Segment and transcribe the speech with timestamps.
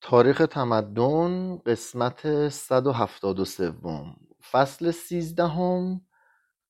[0.00, 3.72] تاریخ تمدن قسمت 173
[4.50, 6.00] فصل سیزدهم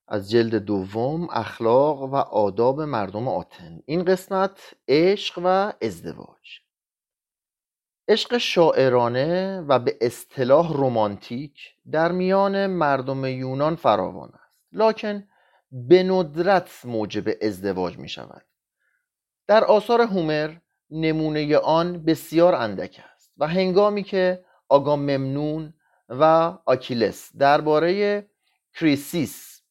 [0.08, 3.80] از جلد دوم اخلاق و آداب مردم آتن.
[3.86, 6.60] این قسمت عشق و ازدواج.
[8.08, 11.60] عشق شاعرانه و به اصطلاح رومانتیک
[11.92, 14.66] در میان مردم یونان فراوان است.
[14.72, 15.28] لکن
[15.72, 18.44] به ندرت موجب ازدواج می شود
[19.46, 20.56] در آثار هومر
[20.90, 23.19] نمونه آن بسیار اندک است.
[23.40, 25.74] و هنگامی که آگاممنون
[26.08, 26.22] و
[26.66, 28.26] آکیلس درباره
[28.74, 29.62] کریسیس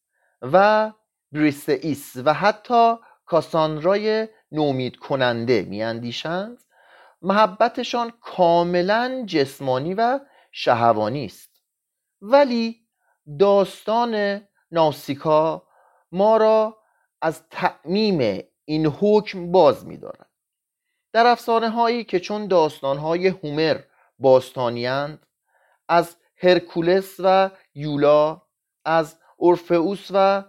[0.42, 0.92] و
[1.32, 6.64] بریسئیس و حتی کاساندرای نومید کننده میاندیشند
[7.22, 10.20] محبتشان کاملا جسمانی و
[10.52, 11.64] شهوانی است.
[12.22, 12.88] ولی
[13.40, 14.42] داستان
[14.72, 15.68] ناسیکا
[16.12, 16.78] ما را
[17.22, 20.29] از تعمیم این حکم باز می‌دارد.
[21.14, 23.80] در افسانه هایی که چون داستان های هومر
[24.20, 25.26] باستانیند
[25.90, 28.42] از هرکولس و یولا
[28.86, 30.44] از اورفئوس و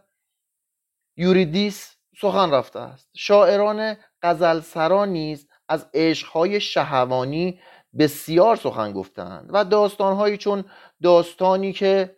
[1.16, 3.08] یوریدیس سخن رفته است.
[3.16, 7.60] شاعران غزلسرا نیز از عشقهای شهوانی
[7.98, 10.64] بسیار سخن گفتند و داستانهایی چون
[11.02, 12.16] داستانی که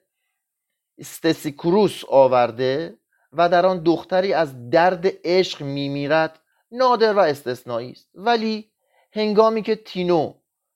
[0.99, 2.99] استسیکروس آورده
[3.33, 6.42] و در آن دختری از درد عشق میمیرد
[6.73, 8.11] نادر و استثنایی است.
[8.15, 8.73] ولی
[9.13, 10.35] هنگامی که تینو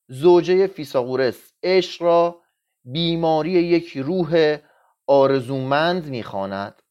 [0.09, 2.43] زوجه فیساغورس عشق را
[2.85, 4.59] بیماری یک روح
[5.07, 6.83] آرزومند می‌خواند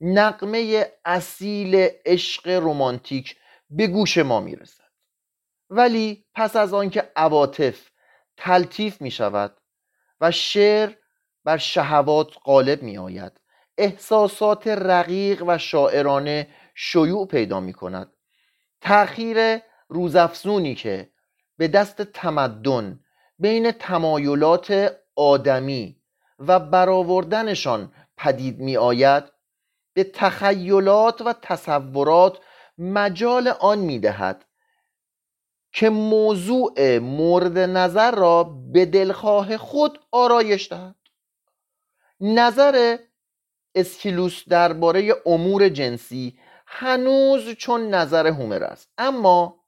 [0.00, 3.36] نقمه اصیل عشق رمانتیک
[3.70, 4.90] به گوش ما می‌رسد.
[5.70, 7.90] ولی پس از آنکه عواطف
[8.36, 9.56] تلطیف می شود
[10.20, 10.92] و شعر
[11.44, 13.40] بر شهوات غالب می آید
[13.78, 18.12] احساسات رقیق و شاعرانه شیوع پیدا می کند
[18.80, 21.10] تأخیر روزافزونی که
[21.56, 23.00] به دست تمدن
[23.38, 26.00] بین تمایلات آدمی
[26.38, 29.24] و برآوردنشان پدید می آید
[29.94, 32.38] به تخیلات و تصورات
[32.78, 34.44] مجال آن می دهد
[35.72, 40.96] که موضوع مورد نظر را به دلخواه خود آرایش دهد.
[42.20, 42.98] نظر
[43.74, 46.38] اسکیلوس درباره امور جنسی
[46.72, 48.88] هنوز چون نظر هومر است.
[48.98, 49.64] اما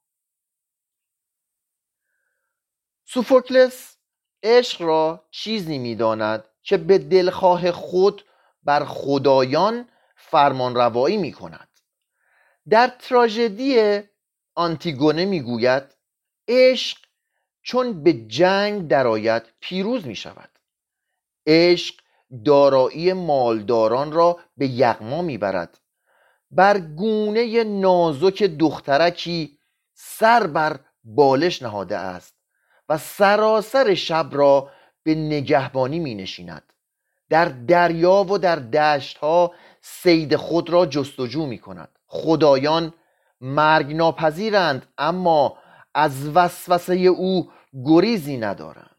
[3.05, 3.97] سوفوکلس
[4.43, 8.25] عشق را چیزی می‌داند که به دلخواه خود
[8.63, 11.69] بر خدایان فرمان روایی می کند
[12.69, 14.01] در تراژدی
[14.55, 15.83] آنتیگونه می‌گوید
[16.47, 16.97] عشق
[17.61, 20.59] چون به جنگ درآید پیروز می شود
[21.47, 21.95] عشق
[22.45, 25.79] دارایی مالداران را به یغما می‌برد.
[26.55, 29.57] بر گونه نازک دخترکی
[29.93, 32.33] سر بر بالش نهاده است
[32.89, 34.69] و سراسر شب را
[35.03, 36.73] به نگهبانی می نشیند.
[37.29, 41.89] در دریا و در دشت ها سید خود را جستجو می کند.
[42.07, 42.93] خدایان
[43.41, 45.57] مرگ ناپذیرند اما
[45.93, 47.51] از وسوسه او
[47.85, 48.95] گریزی ندارند.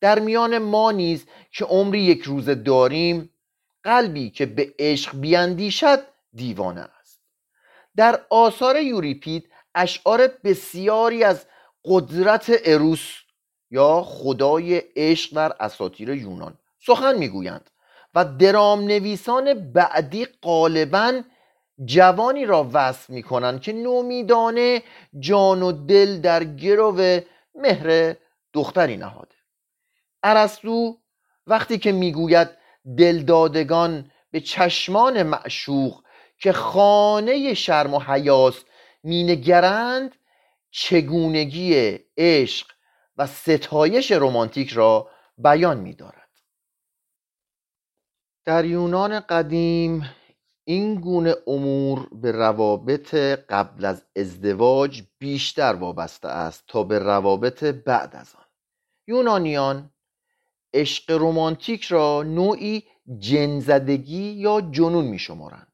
[0.00, 3.30] در میان ما نیز که عمری یک روزه داریم
[3.82, 5.98] قلبی که به عشق بیاندیشد
[6.34, 7.20] دیوانه است.
[7.96, 11.46] در آثار یوریپید اشعار بسیاری از
[11.84, 13.10] قدرت اروس
[13.70, 17.70] یا خدای عشق در اساطیر یونان سخن می‌گویند
[18.14, 21.22] و درام نویسان بعدی غالبا
[21.84, 24.82] جوانی را وصف می‌کنند که نومیدانه
[25.18, 27.20] جان و دل در گرو
[27.54, 28.16] مهر
[28.52, 29.34] دختری نهاده.
[30.22, 30.98] ارسطو
[31.46, 32.48] وقتی که می‌گوید
[32.98, 36.03] دلدادگان به چشمان معشوق
[36.44, 38.64] که خانه شرم و حیاس
[39.02, 40.16] مینگرند
[40.70, 42.66] چگونگی عشق
[43.16, 46.30] و ستایش رمانتیک را بیان می‌دارد.
[48.44, 50.10] در یونان قدیم
[50.64, 53.14] این گونه امور به روابط
[53.48, 58.44] قبل از ازدواج بیشتر وابسته است تا به روابط بعد از آن.
[59.06, 59.90] یونانیان
[60.74, 62.84] عشق رمانتیک را نوعی
[63.18, 65.73] جنزدگی یا جنون می شمارند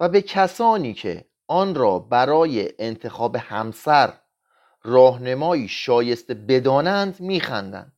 [0.00, 4.12] و به کسانی که آن را برای انتخاب همسر
[4.82, 7.92] راهنمایی شایسته بدانند میخندند.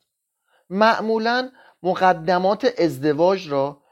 [0.70, 1.50] معمولا
[1.82, 3.82] مقدمات ازدواج را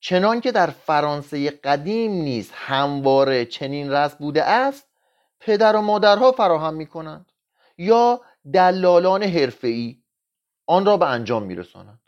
[0.00, 4.88] چنان که در فرانسه قدیم نیز همواره چنین رسم بوده است
[5.40, 7.32] پدر و مادرها فراهم می کنند
[7.78, 8.20] یا
[8.52, 10.02] دلالان حرفه‌ای
[10.66, 12.00] آن را به انجام میرسانند.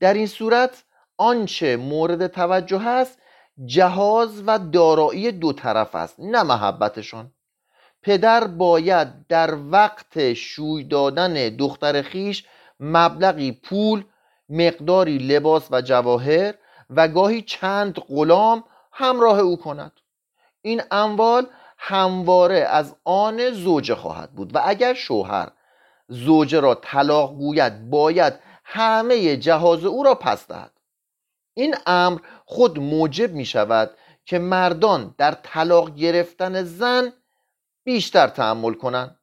[0.00, 0.84] در این صورت
[1.16, 3.18] آنچه مورد توجه است
[3.64, 7.32] جهاز و دارایی دو طرف است نه محبتشان
[8.02, 12.46] پدر باید در وقت شوی دادن دختر خیش
[12.80, 14.04] مبلغی پول
[14.48, 16.54] مقداری لباس و جواهر
[16.90, 19.92] و گاهی چند غلام همراه او کند.
[20.62, 21.46] این اموال
[21.78, 25.48] همواره از آن زوجه خواهد بود و اگر شوهر
[26.08, 28.32] زوجه را طلاق گوید باید
[28.64, 30.75] همه جهاز او را پس دهد.
[31.58, 33.90] این امر خود موجب می شود
[34.24, 37.12] که مردان در طلاق گرفتن زن
[37.84, 39.18] بیشتر تحمل کنند.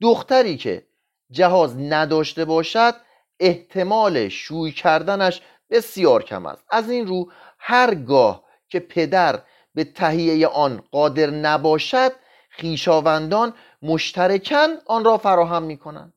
[0.00, 0.86] دختری که
[1.30, 2.94] جهاز نداشته باشد
[3.40, 6.64] احتمال شوی کردنش بسیار کم است.
[6.70, 9.42] از این رو هرگاه که پدر
[9.74, 12.12] به تهیه آن قادر نباشد
[12.50, 16.12] خیشاوندان مشترکن آن را فراهم می کنند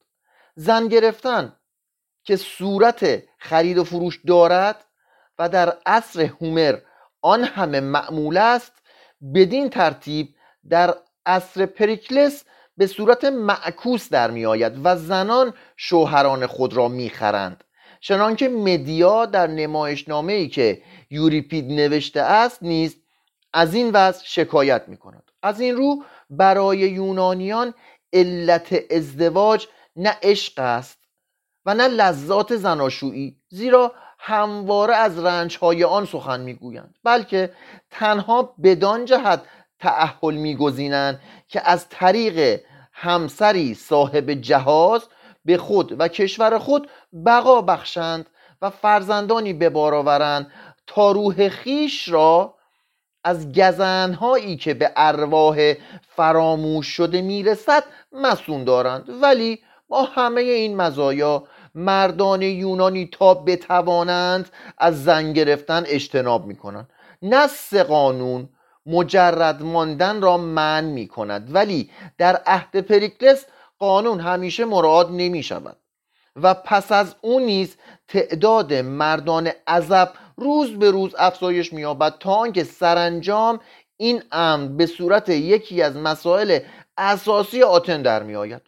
[0.55, 1.55] زن گرفتن
[2.23, 4.86] که صورت خرید و فروش دارد
[5.39, 6.77] و در عصر هومر
[7.21, 8.71] آن همه معمول است
[9.33, 10.35] بدین ترتیب
[10.69, 10.95] در
[11.25, 12.43] عصر پریکلس
[12.77, 17.63] به صورت معکوس در می آید و زنان شوهران خود را می‌خرند
[17.99, 22.95] چنانکه مدیا در نمایشنامه ای که یوریپید نوشته است نیز
[23.53, 25.31] از این وضع شکایت می کند.
[25.43, 27.73] از این رو برای یونانیان
[28.13, 30.97] علت ازدواج نه عشق است
[31.65, 37.53] و نه لذات زناشویی زیرا همواره از رنجهای آن سخن می‌گویند بلکه
[37.91, 39.41] تنها بدان جهت
[39.79, 42.61] تعهل میگزینند که از طریق
[42.93, 45.03] همسری صاحب جهاز
[45.45, 46.89] به خود و کشور خود
[47.25, 48.29] بقا بخشند
[48.61, 50.51] و فرزندانی به بار آورند
[50.87, 52.53] تا روح خیش را
[53.23, 55.73] از گزنهایی که به ارواح
[56.15, 59.09] فراموش شده می‌رسد مسون دارند.
[59.21, 59.59] ولی
[59.89, 61.43] با همه این مزایا
[61.77, 66.89] مردان یونانی تا بتوانند از زن گرفتن اجتناب می‌کنند.
[67.21, 68.49] نص قانون
[68.85, 73.45] مجرد ماندن را من می کند ولی در عهد پریکلس
[73.79, 75.77] قانون همیشه مراد نمی شود
[76.35, 77.75] و پس از اون نیز
[78.07, 83.59] تعداد مردان عذب روز به روز افزایش مییابد تا آنکه سرانجام
[83.97, 86.59] این امر به صورت یکی از مسائل
[86.97, 88.61] اساسی آتن در میآید.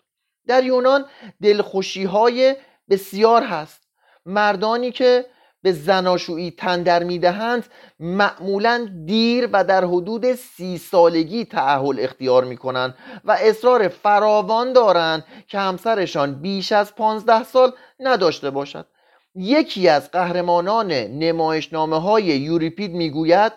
[0.47, 1.05] در یونان
[1.41, 2.55] دلخوشی های
[2.89, 3.81] بسیار هست.
[4.25, 5.25] مردانی که
[5.61, 7.65] به زناشویی تندر می‌دهند
[7.99, 12.95] معمولا دیر و در حدود سی سالگی تعهل اختیار می‌کنند
[13.25, 18.85] و اصرار فراوان دارند که همسرشان بیش از پانزده سال نداشته باشد.
[19.35, 23.51] یکی از قهرمانان نمایشنامه های یوریپید می‌گوید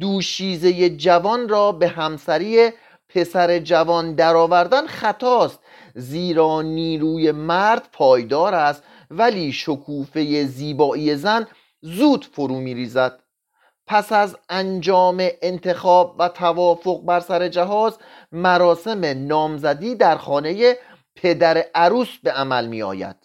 [0.00, 2.70] دوشیزه جوان را به همسری
[3.08, 5.58] پسر جوان درآوردن خطاست
[5.94, 11.46] زیرا نیروی مرد پایدار است ولی شکوفه زیبایی زن
[11.80, 13.22] زود فرو میریزد.
[13.86, 17.98] پس از انجام انتخاب و توافق بر سر جهاز
[18.32, 20.76] مراسم نامزدی در خانه
[21.14, 23.16] پدر عروس به عمل می آید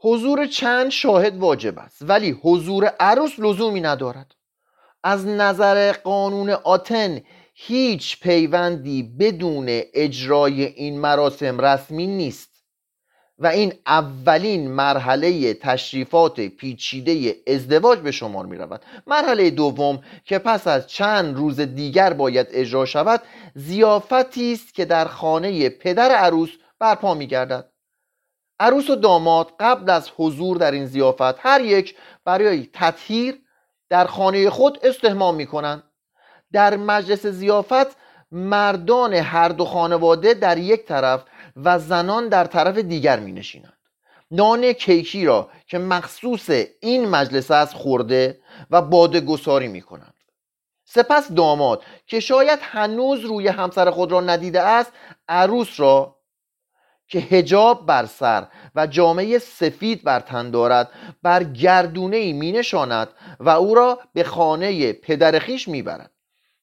[0.00, 4.34] حضور چند شاهد واجب است ولی حضور عروس لزومی ندارد.
[5.04, 7.20] از نظر قانون آتن
[7.56, 12.54] هیچ پیوندی بدون اجرای این مراسم رسمی نیست
[13.38, 20.66] و این اولین مرحله تشریفات پیچیده ازدواج به شمار می رود مرحله دوم که پس
[20.66, 23.22] از چند روز دیگر باید اجرا شود
[23.54, 27.70] زیافتی است که در خانه پدر عروس برپا می گردد
[28.60, 33.38] عروس و داماد قبل از حضور در این زیافت هر یک برای تطهیر
[33.88, 35.82] در خانه خود استهمام می کنند
[36.54, 37.96] در مجلس زیافت
[38.32, 41.24] مردان هر دو خانواده در یک طرف
[41.56, 43.78] و زنان در طرف دیگر می نشینند
[44.30, 50.14] نان کیکی را که مخصوص این مجلس است خورده و باده گساری می کنند
[50.84, 54.92] سپس داماد که شاید هنوز روی همسر خود را ندیده است
[55.28, 56.16] عروس را
[57.08, 60.90] که هجاب بر سر و جامعه سفید بر تن دارد
[61.22, 63.08] بر گردونه ای می نشاند
[63.40, 66.13] و او را به خانه پدر خیش می برد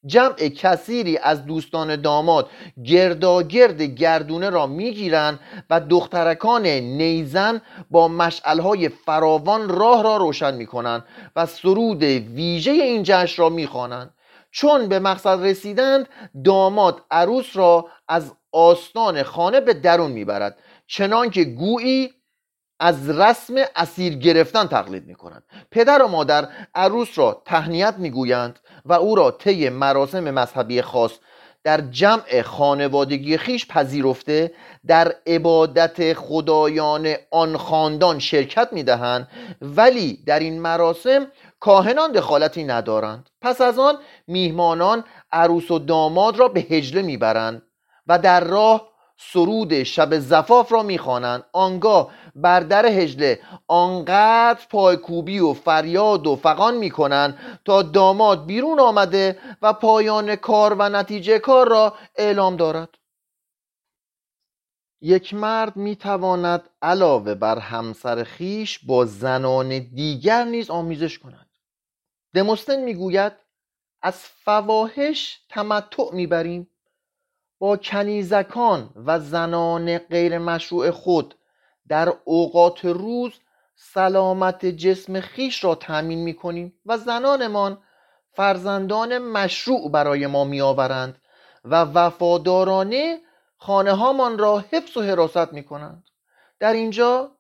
[0.05, 2.49] جمع کثیری از دوستان داماد
[2.85, 5.39] گرداگرد گردونه را می‌گیرند
[5.69, 11.05] و دخترکان نیزن با مشعلهای فراوان راه را روشن می‌کنند
[11.35, 14.13] و سرود ویژه این جشن را می‌خوانند.
[14.51, 16.09] چون به مقصد رسیدند
[16.43, 22.13] داماد عروس را از آستان خانه به درون می‌برد چنانکه گویی
[22.79, 29.15] از رسم اسیر گرفتن تقلید می‌کنند پدر و مادر عروس را تهنیت می‌گویند و او
[29.15, 31.11] را طی مراسم مذهبی خاص
[31.63, 34.51] در جمع خانوادگی خیش پذیرفته
[34.87, 39.27] در عبادت خدایان آن خاندان شرکت می‌دهند
[39.61, 41.27] ولی در این مراسم
[41.59, 43.29] کاهنان دخالتی ندارند.
[43.41, 43.95] پس از آن
[44.27, 47.61] میهمانان عروس و داماد را به هجله می‌برند
[48.07, 48.90] و در راه
[49.23, 51.43] سرود شب زفاف را می‌خوانند.
[51.53, 59.39] آنگاه بر در هجله آنقدر پایکوبی و فریاد و فقان می‌کنند تا داماد بیرون آمده
[59.61, 62.89] و پایان کار و نتیجه کار را اعلام دارد.
[65.01, 71.49] یک مرد می‌تواند علاوه بر همسر خیش با زنان دیگر نیز آمیزش کند.
[72.33, 73.33] دموستن می‌گوید
[74.01, 76.70] از فواحش تمتع می‌بریم.
[77.61, 81.35] با کنیزکان و زنان غیر مشروع خود
[81.87, 83.31] در اوقات روز
[83.75, 87.77] سلامت جسم خیش را تأمین می کنیم و زنانمان
[88.33, 91.21] فرزندان مشروع برای ما می آورند
[91.65, 93.19] و وفادارانه
[93.57, 96.03] خانه هامان را حفظ و حراست می کنند
[96.59, 97.31] در اینجا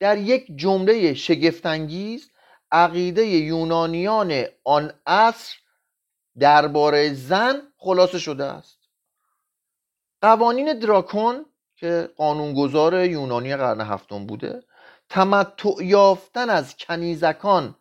[0.00, 2.30] در یک جمله شگفتانگیز
[2.72, 5.56] عقیده یونانیان آن عصر
[6.38, 8.77] درباره زن خلاصه شده است.
[10.22, 11.46] قوانین دراکون
[11.76, 14.62] که قانونگذار یونانی قرن هفتم بوده
[15.08, 17.74] تمتع یافتن از کنیزکان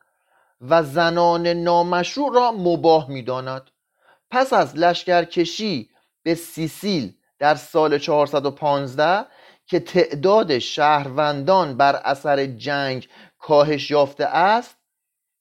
[0.62, 3.72] و زنان نامشروع را مباه می‌داند.
[4.32, 5.89] پس از لشکرکشی
[6.24, 9.25] به سیسیل در سال 415
[9.65, 13.08] که تعداد شهروندان بر اثر جنگ
[13.39, 14.77] کاهش یافته است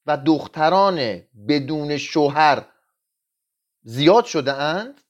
[0.05, 2.65] و دختران بدون شوهر
[3.83, 5.01] زیاد شده اند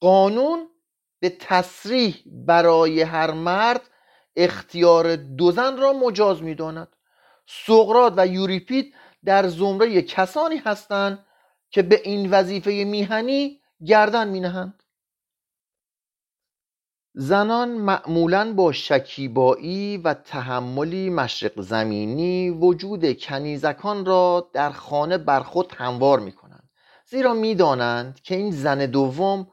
[0.00, 0.68] قانون
[1.24, 3.80] به تصریح برای هر مرد
[4.36, 6.88] اختیار دو زن را مجاز می‌داند.
[7.46, 11.26] سقرات و یوریپید در زمره کسانی هستند
[11.70, 14.82] که به این وظیفه میهنی گردن مینهند.
[17.14, 25.72] زنان معمولا با شکیبایی و تحملی مشرق زمینی وجود کنیزکان را در خانه بر خود
[25.76, 26.70] هموار می کنند
[27.06, 29.46] زیرا می‌دانند که این زن دوم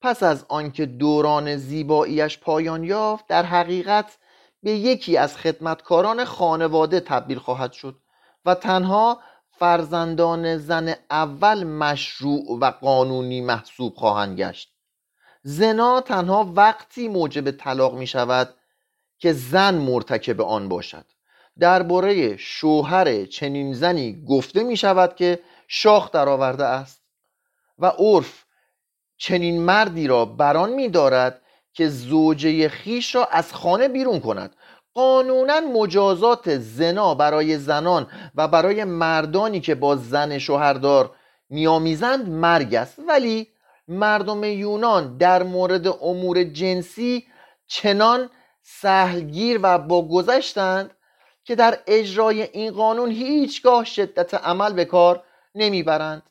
[0.00, 4.18] پس از آنکه دوران زیباییش پایان یافت در حقیقت
[4.62, 7.96] به یکی از خدمتکاران خانواده تبدیل خواهد شد
[8.44, 14.72] و تنها فرزندان زن اول مشروع و قانونی محسوب خواهند گشت.
[15.42, 18.54] زنا تنها وقتی موجب طلاق می شود
[19.18, 21.04] که زن مرتکب آن باشد.
[21.58, 27.02] درباره شوهر چنین زنی گفته می شود که شاخ درآورده است
[27.78, 28.44] و عرف
[29.18, 34.56] چنین مردی را بران می دارد که زوجه خیش را از خانه بیرون کند.
[34.94, 41.10] قانونا مجازات زنا برای زنان و برای مردانی که با زن شوهردار
[41.50, 42.98] میآمیزند مرگ است.
[43.08, 43.48] ولی
[43.88, 47.26] مردم یونان در مورد امور جنسی
[47.66, 48.30] چنان
[48.62, 50.90] سهلگیر و با گذشتند
[51.44, 55.22] که در اجرای این قانون هیچگاه شدت عمل به کار
[55.54, 56.22] نمی‌برند.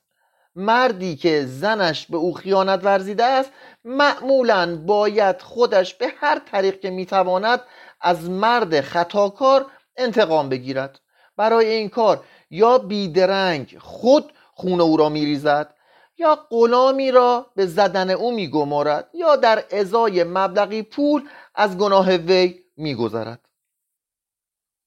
[0.57, 3.51] مردی که زنش به او خیانت ورزیده است
[3.83, 7.61] معمولا باید خودش به هر طریق که می‌تواند
[8.01, 10.99] از مرد خطاکار انتقام بگیرد.
[11.37, 15.73] برای این کار یا بیدرنگ خود خون او را میریزد
[16.17, 22.59] یا غلامی را به زدن او میگمارد یا در ازای مبلغی پول از گناه وی
[22.77, 23.49] میگذرد.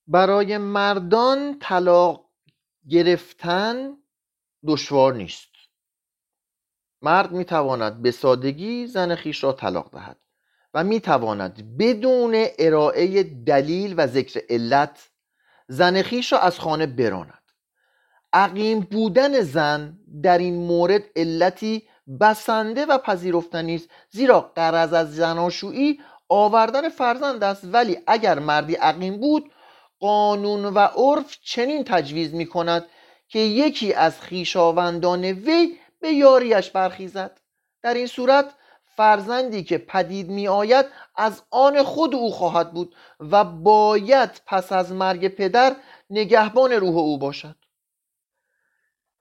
[0.07, 2.25] برای مردان طلاق
[2.89, 3.97] گرفتن
[4.67, 5.50] دشوار نیست.
[7.03, 10.17] مرد می‌تواند به سادگی زن خیش را طلاق دهد
[10.75, 15.11] و می‌تواند بدون ارائه دلیل و ذکر علت
[15.69, 17.35] زن خیش را از خانه براند.
[18.33, 21.83] عقیم بودن زن در این مورد علتی
[22.21, 27.65] بسنده و پذیرفتنی است زیرا قرض از زناشویی آوردن فرزند است.
[27.73, 29.53] ولی اگر مردی عقیم بود
[30.01, 32.85] قانون و عرف چنین تجویز می کند
[33.29, 37.41] که یکی از خیشاوندان وی به یاریش برخیزد.
[37.83, 38.55] در این صورت
[38.97, 44.93] فرزندی که پدید می آید از آن خود او خواهد بود و باید پس از
[44.93, 45.77] مرگ پدر
[46.11, 47.57] نگهبان روح او باشد.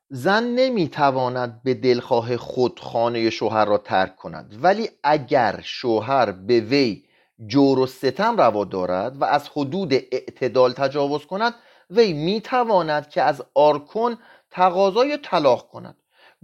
[0.09, 7.03] زن نمی‌تواند به دلخواه خود خانه شوهر را ترک کند ولی اگر شوهر به وی
[7.47, 11.55] جور و ستم روا دارد و از حدود اعتدال تجاوز کند
[11.89, 14.17] وی می‌تواند که از آرکن
[14.51, 15.97] تقاضای طلاق کند.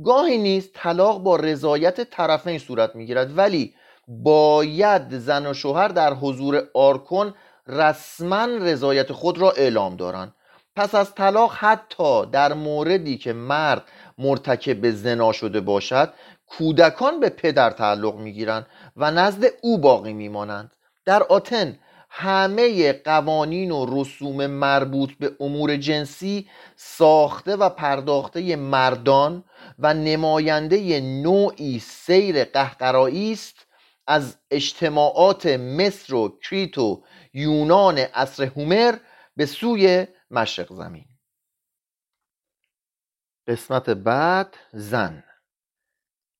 [0.03, 3.73] گاهی نیز طلاق با رضایت طرفین صورت می‌گیرد ولی
[4.07, 7.33] باید زن و شوهر در حضور آرکن
[7.67, 10.35] رسما رضایت خود را اعلام دارند.
[10.75, 13.83] پس از طلاق حتی در موردی که مرد
[14.17, 16.13] مرتکب زنا شده باشد
[16.47, 20.71] کودکان به پدر تعلق می‌گیرند و نزد او باقی میمانند.
[21.05, 21.79] در آتن
[22.17, 29.43] همه قوانین و رسوم مربوط به امور جنسی ساخته و پرداخته مردان
[29.79, 33.67] و نماینده نوعی سیر قهقرایی است
[34.07, 37.03] از اجتماعات مصر و کریت و
[37.33, 38.97] یونان عصر هومر
[39.35, 41.05] به سوی مشرق زمین.
[43.47, 45.23] قسمت بعد زن.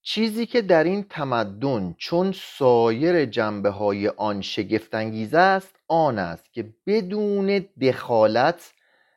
[0.07, 6.73] چیزی که در این تمدن چون سایر جنبه های آن شگفتانگیز است آن است که
[6.87, 8.73] بدون دخالت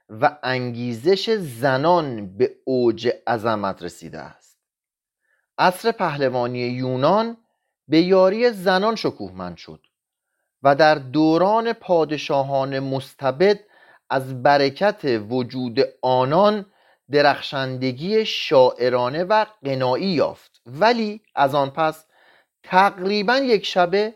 [0.09, 4.59] و انگیزش زنان به اوج عظمت رسیده است.
[5.59, 7.37] عصر پهلوانی یونان
[7.89, 9.81] به یاری زنان شکوهمند شد
[10.63, 13.61] و در دوران پادشاهان مستبد
[14.11, 16.67] از برکت وجود آنان
[17.11, 20.58] درخشندگی شاعرانه و قنایی یافت.
[20.69, 22.05] ولی از آن پس
[22.63, 24.15] تقریبا یک شبه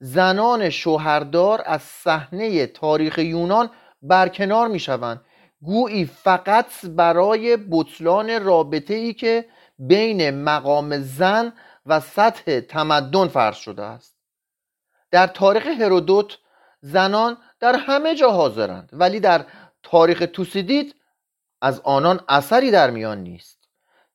[0.00, 3.70] زنان شوهردار از صحنه تاریخ یونان
[4.02, 5.20] برکنار می شوند
[5.62, 11.52] گویی فقط برای بطلان رابطه ای که بین مقام زن
[11.86, 14.16] و سطح تمدن فرض شده است.
[15.10, 16.38] در تاریخ هرودوت
[16.80, 19.44] زنان در همه جا حاضرند ولی در
[19.82, 20.94] تاریخ توسیدید
[21.62, 23.58] از آنان اثری در میان نیست.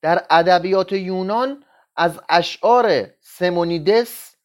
[0.02, 1.64] در ادبیات یونان
[1.96, 4.36] از اشعار سمونیدس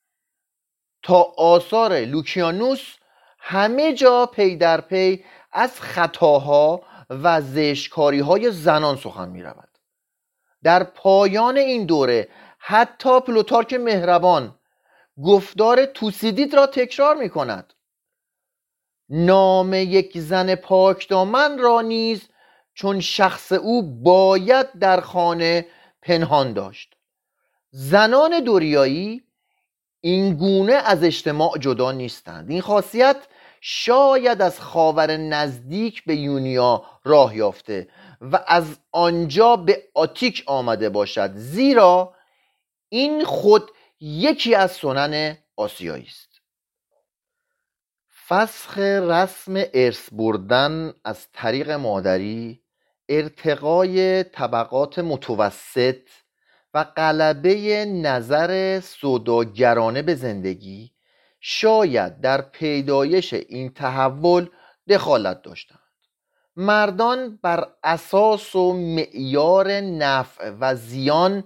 [1.03, 2.95] تا آثار لوکیانوس
[3.39, 9.69] همه جا پی در پی از خطاها و زشکاری های زنان سخن می رود
[10.63, 12.29] در پایان این دوره
[12.59, 14.55] حتی پلوتارک مهربان
[15.23, 17.73] گفتار توسیدید را تکرار می کند
[19.09, 22.29] نام یک زن پاکدامن را نیز
[22.73, 25.65] چون شخص او باید در خانه
[26.01, 26.95] پنهان داشت.
[27.71, 29.23] زنان دوریایی
[30.01, 32.49] این گونه از اجتماع جدا نیستند.
[32.49, 33.17] این خاصیت
[33.61, 37.89] شاید از خاور نزدیک به یونیا راه یافته
[38.21, 41.31] و از آنجا به آتیک آمده باشد.
[41.35, 42.15] زیرا
[42.89, 46.41] این خود یکی از سنن آسیایی است.
[48.27, 52.61] فسخ رسم ارث بردن از طریق مادری
[53.09, 56.01] ارتقای طبقات متوسط
[56.73, 60.91] و غلبه نظر سوداگرانه به زندگی
[61.39, 64.49] شاید در پیدایش این تحول
[64.89, 65.79] دخالت داشتند.
[66.55, 71.43] مردان بر اساس و معیار نفع و زیان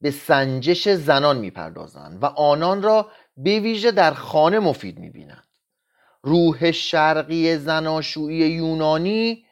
[0.00, 5.46] به سنجش زنان می‌پردازند و آنان را به ویژه در خانه مفید می‌بینند.
[6.22, 9.46] روح شرقی زناشویی یونانی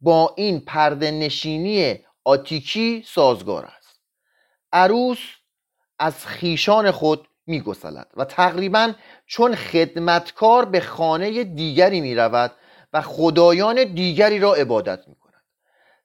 [0.00, 3.83] با این پرده نشینی آتیکی سازگار است.
[4.74, 5.18] عروس
[5.98, 8.92] از خیشان خود میگسلد و تقریبا
[9.26, 12.52] چون خدمتکار به خانه دیگری می رود
[12.92, 15.42] و خدایان دیگری را عبادت می کند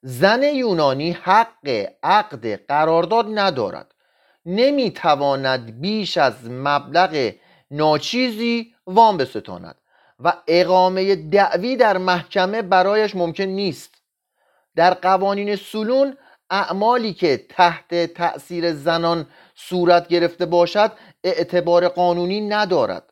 [0.02, 3.96] زن یونانی حق عقد قرارداد ندارد.
[4.46, 7.32] نمی‌تواند بیش از مبلغ
[7.72, 9.76] ناچیزی وام بستاند
[10.20, 13.96] و اقامه دعوی در محکمه برایش ممکن نیست.
[14.76, 16.18] در قوانین سلون
[16.50, 20.92] اعمالی که تحت تأثیر زنان صورت گرفته باشد
[21.24, 23.04] اعتبار قانونی ندارد.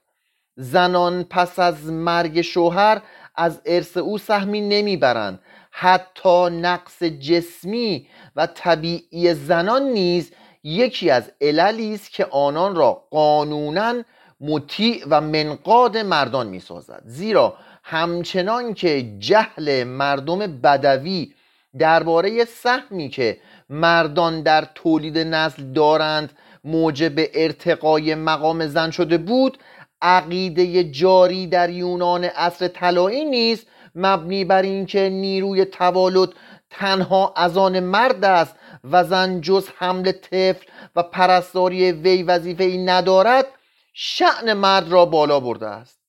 [0.56, 3.02] زنان پس از مرگ شوهر
[3.36, 5.40] از ارث او سهمی نمی‌برند.
[5.72, 10.32] حتی نقص جسمی و طبیعی زنان نیز
[10.64, 14.04] یکی از عللی است که آنان را قانونا
[14.42, 21.34] مطیع و منقاد مردان می سازد زیرا همچنان که جهل مردم بدوی
[21.78, 23.38] درباره سهمی که
[23.70, 29.58] مردان در تولید نسل دارند موجب ارتقای مقام زن شده بود
[30.02, 36.30] عقیده جاری در یونان عصر طلایی نیز مبنی بر اینکه نیروی توالد
[36.70, 38.56] تنها از آن مرد است
[38.92, 43.46] و زن جز حمل طفل و پرستاری وی وظیفه ای ندارد
[43.94, 46.00] شعن مرد را بالا برده است.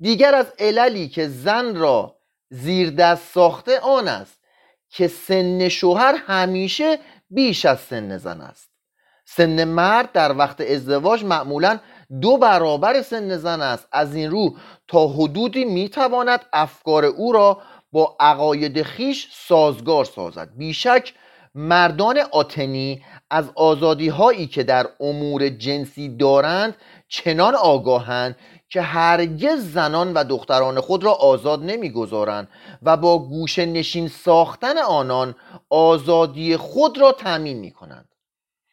[0.00, 2.16] دیگر از عللی که زن را
[2.50, 4.41] زیر دست ساخته آن است.
[4.92, 6.98] که سن شوهر همیشه
[7.30, 8.70] بیش از سن زن است.
[9.24, 11.78] سن مرد در وقت ازدواج معمولا
[12.20, 13.88] دو برابر سن زن است.
[13.92, 14.54] از این رو
[14.88, 20.48] تا حدودی می‌تواند افکار او را با عقاید خیش سازگار سازد.
[20.56, 21.14] بیشک
[21.54, 26.76] مردان آتنی از آزادی هایی که در امور جنسی دارند
[27.08, 28.36] چنان آگاهند
[28.72, 32.48] که هرگز زنان و دختران خود را آزاد نمی‌گذارند
[32.82, 35.34] و با گوشه نشین ساختن آنان
[35.70, 38.08] آزادی خود را تأمین می کنند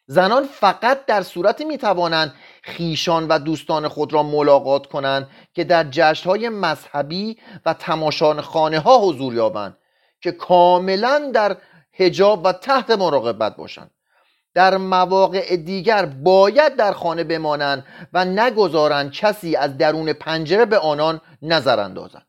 [0.06, 6.48] زنان فقط در صورتی می‌توانند خیشان و دوستان خود را ملاقات کنند که در جشنهای
[6.48, 7.74] مذهبی و
[8.42, 9.78] خانه ها حضور یابند
[10.20, 11.56] که کاملا در
[11.92, 13.90] هجاب و تحت مراقبت باشند.
[14.54, 21.20] در مواقع دیگر باید در خانه بمانند و نگذارند کسی از درون پنجره به آنان
[21.42, 22.26] نظر اندازند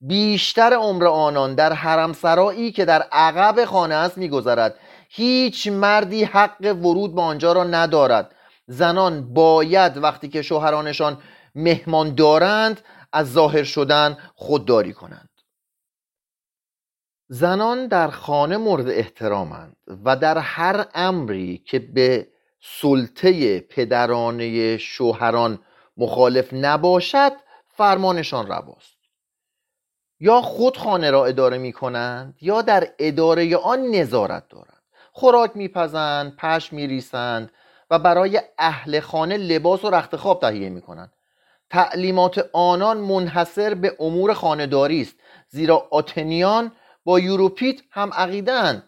[0.00, 4.74] بیشتر عمر آنان در حرم سرایی که در عقب خانه است میگذرد.
[5.08, 8.34] هیچ مردی حق ورود به آنجا را ندارد.
[8.66, 11.18] زنان باید وقتی که شوهرانشان
[11.54, 12.80] مهمان دارند
[13.12, 15.27] از ظاهر شدن خودداری کنند.
[17.28, 22.28] زنان در خانه مورد احترامند و در هر امری که به
[22.60, 25.58] سلطه پدرانه شوهران
[25.96, 27.32] مخالف نباشد
[27.68, 28.98] فرمانشان رواست.
[30.20, 34.82] یا خود خانه را اداره می کنند یا در اداره آن نظارت دارند.
[35.12, 37.52] خوراک میپزند پش میریسند
[37.90, 41.12] و برای اهل خانه لباس و رخت خواب تهیه می کنند
[41.70, 45.14] تعلیمات آنان منحصر به امور خانهداری است
[45.48, 46.72] زیرا آتنیان
[47.08, 48.82] با یوروپیت هم عقیدن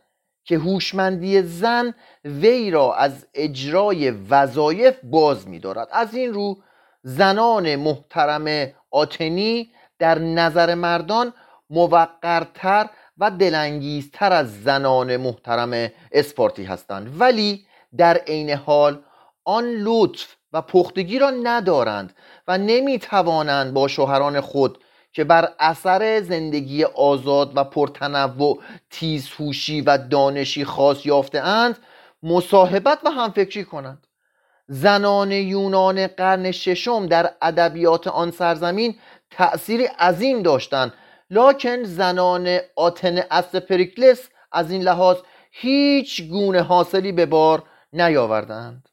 [0.44, 5.88] که هوشمندی زن وی را از اجرای وظایف باز می‌دارد.
[5.92, 6.56] از این رو
[7.02, 11.33] زنان محترم آتنی در نظر مردان
[11.70, 17.20] موقرتر و دلانگیزتر از زنان محترم اسپارتی هستند.
[17.20, 19.02] ولی در عین حال
[19.44, 22.16] آن لطف و پختگی را ندارند
[22.48, 24.78] و نمی‌توانند با شوهران خود
[25.12, 31.78] که بر اثر زندگی آزاد و پرتنوع تیزهوشی و دانشی خاص یافته اند
[32.22, 34.06] مصاحبت و همفکری کنند.
[34.68, 38.94] زنان یونان قرن ششم در ادبیات آن سرزمین
[39.30, 40.92] تأثیری عظیم داشتند
[41.30, 45.16] لکن زنان آتن اصل پریکلس از این لحاظ
[45.50, 48.89] هیچ گونه حاصلی به بار نیاوردند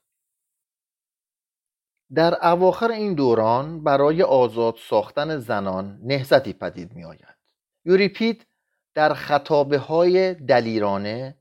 [2.16, 7.38] در اواخر این دوران برای آزاد ساختن زنان نهزتی پدید می آید
[7.86, 8.46] یوریپید
[8.94, 11.38] در خطابه های دلیرانه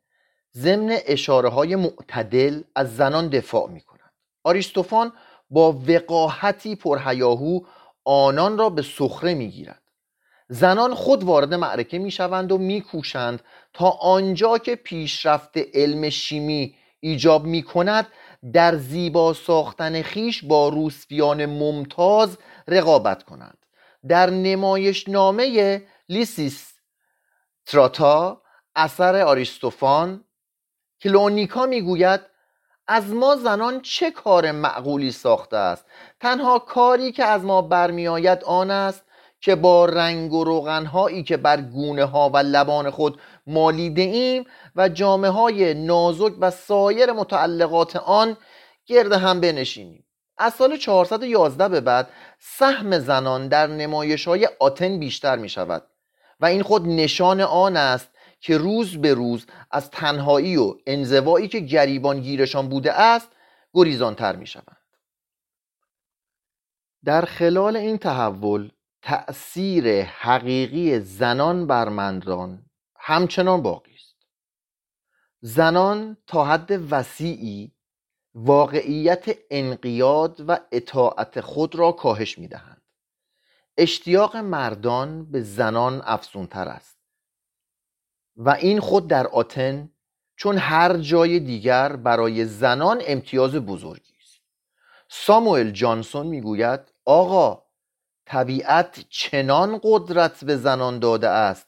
[0.55, 4.13] ضمن اشاره های معتدل از زنان دفاع می کند
[4.45, 5.13] آریستوفان
[5.51, 7.61] با وقاحتی پرهیاهو
[8.05, 9.83] آنان را به سخره می گیرد
[10.49, 13.41] زنان خود وارد معرکه می شوند و می کوشند
[13.73, 18.07] تا آنجا که پیشرفت علم شیمی ایجاب می کند
[18.53, 23.59] در زیبا ساختن خیش با روسپیان ممتاز رقابت کنند.
[24.09, 26.73] در نمایش نامه لیسیس
[27.67, 28.43] تراتا
[28.75, 30.25] اثر آریستوفان
[31.03, 32.21] کلونیکا می‌گوید
[32.89, 35.87] از ما زنان چه کار معقولی ساخته است؟
[36.21, 39.06] تنها کاری که از ما برمیآید آن است
[39.41, 44.45] که با رنگ و روغنهایی که بر گونه ها و لبان خود مالیده ایم
[44.77, 48.37] و جامعه های نازک و سایر متعلقات آن
[48.87, 50.07] گرد هم بنشینیم.
[50.39, 55.87] از سال 411 به بعد سهم زنان در نمایش های آتن بیشتر می شود
[56.41, 61.61] و این خود نشان آن است که روز به روز از تنهایی و انزوایی که
[61.61, 63.29] گریبان گیرشان بوده است
[63.75, 64.77] گریزانتر می شوند
[67.05, 68.71] در خلال این تحول
[69.07, 72.67] تأثیر حقیقی زنان بر مردان
[72.97, 74.17] همچنان باقی است.
[75.41, 77.73] زنان تا حد وسیعی
[78.35, 82.83] واقعیت انقیاد و اطاعت خود را کاهش می دهند
[83.77, 86.99] اشتیاق مردان به زنان افزونتر است.
[88.37, 89.91] و این خود در آتن
[90.37, 94.41] چون هر جای دیگر برای زنان امتیاز بزرگی است.
[95.09, 97.66] ساموئل جانسون می‌گوید آقا
[98.27, 101.67] طبیعت چنان قدرت به زنان داده است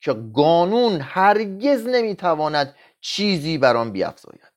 [0.00, 4.52] که قانون هرگز نمی‌تواند چیزی بر آن بیافزاید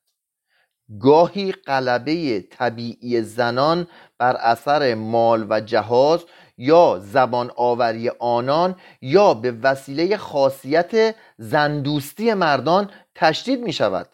[1.00, 3.86] گاهی قلبه طبیعی زنان
[4.18, 6.24] بر اثر مال و جهاز
[6.58, 14.08] یا زبان آوری آنان یا به وسیله خاصیت زندوستی مردان تشدید می شود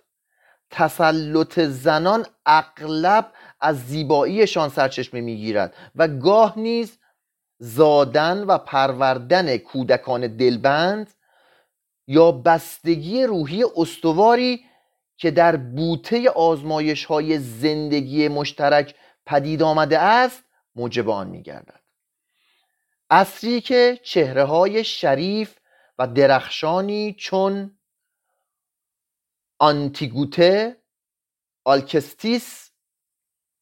[0.71, 6.99] تسلط زنان اغلب از زیباییشان سرچشمه می گیرد و گاه نیز
[7.59, 11.15] زادن و پروردن کودکان دلبند
[12.07, 14.65] یا بستگی روحی استواری
[15.17, 18.95] که در بوته آزمایش های زندگی مشترک
[19.27, 20.45] پدید آمده است
[20.75, 21.81] موجب آن می گردد
[23.11, 25.59] اصری که چهره های شریف
[25.99, 27.79] و درخشانی چون
[29.59, 30.77] آنتیگونه
[31.65, 32.71] آلکستیس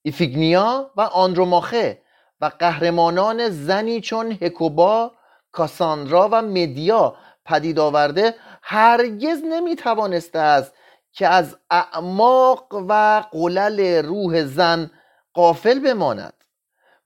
[0.02, 2.02] ایفیگنیا و آندروماخه
[2.40, 5.12] و قهرمانان زنی چون هکوبا
[5.52, 10.72] کاساندرا و مدیا پدید آورده هرگز نمی توانسته است
[11.12, 14.90] که از اعماق و قلل روح زن
[15.34, 16.32] غافل بماند.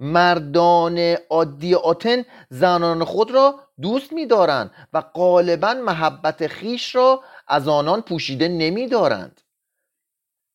[0.00, 0.98] مردان
[1.30, 8.48] عادی آتن زنان خود را دوست می‌دارند و غالبا محبت خیش را از آنان پوشیده
[8.48, 9.40] نمی‌دارند.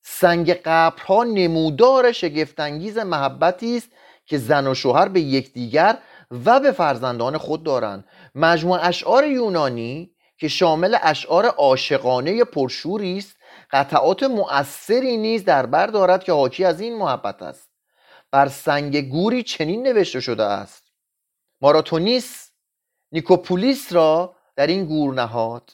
[0.02, 3.90] سنگ قبرها نمودار شگفتانگیز محبتی است
[4.26, 5.98] که زن و شوهر به یکدیگر
[6.46, 13.36] و به فرزندان خود دارند مجموع اشعار یونانی که شامل اشعار عاشقانه پرشوری است
[13.72, 17.70] قطعات مؤثری نیز در بر دارد که حاکی از این محبت است.
[18.32, 20.84] بر سنگ گوری چنین نوشته شده است.
[21.62, 22.52] ماراتونیس
[23.12, 25.72] نیکوپولیس را در این گور نهاد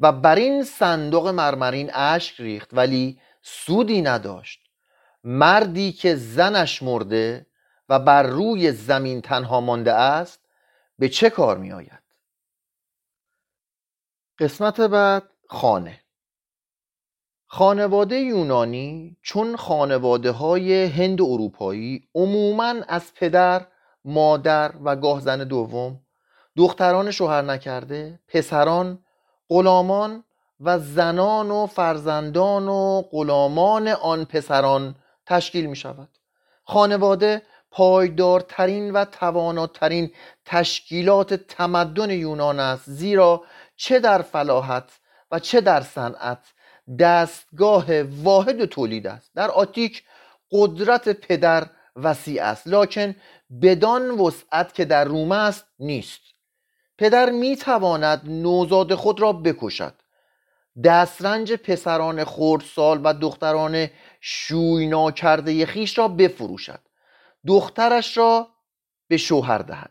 [0.00, 4.63] و بر این صندوق مرمرین اشک ریخت ولی سودی نداشت.
[5.24, 7.46] مردی که زنش مرده
[7.88, 10.40] و بر روی زمین تنها مانده است
[10.98, 12.02] به چه کار می آید؟
[14.38, 16.00] قسمت بعد خانه
[17.46, 23.66] خانواده یونانی چون خانواده های هند اروپایی عموما از پدر،
[24.04, 26.00] مادر و گاه زن دوم
[26.56, 29.04] دختران شوهر نکرده، پسران،
[29.50, 30.24] غلامان
[30.60, 34.94] و زنان و فرزندان و غلامان آن پسران
[35.26, 36.08] تشکیل می شود
[36.64, 40.12] خانواده پایدارترین و تواناترین
[40.44, 43.44] تشکیلات تمدن یونان است زیرا
[43.76, 46.38] چه در فلاحت و چه در صنعت
[46.98, 49.30] دستگاه واحد تولید است.
[49.34, 50.02] در آتیک
[50.52, 53.14] قدرت پدر وسیع است لکن
[53.62, 56.20] بدان وسعت که در روم است نیست.
[56.98, 59.94] پدر می تواند نوزاد خود را بکشد.
[60.84, 63.88] دسترنج پسران خردسال و دختران
[64.26, 66.80] شوینا کرده خیش را بفروشد.
[67.46, 68.48] دخترش را
[69.08, 69.90] به شوهر دهد.